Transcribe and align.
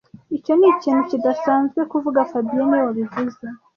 Icyo 0.37 0.51
ni 0.55 0.67
ikintu 0.73 1.01
kidasanzwe 1.09 1.79
kuvuga 1.91 2.27
fabien 2.31 2.65
niwe 2.67 2.81
wabivuze 2.85 3.45